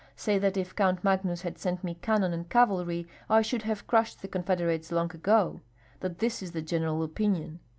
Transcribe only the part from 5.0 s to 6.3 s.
ago, that